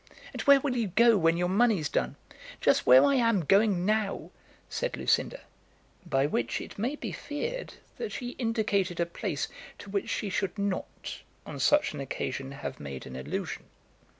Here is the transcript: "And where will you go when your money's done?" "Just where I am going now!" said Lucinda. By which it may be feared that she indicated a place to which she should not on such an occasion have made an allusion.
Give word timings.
"And 0.33 0.41
where 0.47 0.59
will 0.59 0.75
you 0.75 0.87
go 0.87 1.15
when 1.15 1.37
your 1.37 1.47
money's 1.47 1.87
done?" 1.87 2.15
"Just 2.59 2.87
where 2.87 3.03
I 3.05 3.13
am 3.17 3.45
going 3.45 3.85
now!" 3.85 4.31
said 4.67 4.97
Lucinda. 4.97 5.41
By 6.07 6.25
which 6.25 6.59
it 6.59 6.79
may 6.79 6.95
be 6.95 7.11
feared 7.11 7.75
that 7.97 8.11
she 8.11 8.29
indicated 8.39 8.99
a 8.99 9.05
place 9.05 9.47
to 9.77 9.91
which 9.91 10.09
she 10.09 10.31
should 10.31 10.57
not 10.57 11.19
on 11.45 11.59
such 11.59 11.93
an 11.93 11.99
occasion 11.99 12.51
have 12.53 12.79
made 12.79 13.05
an 13.05 13.15
allusion. 13.15 13.65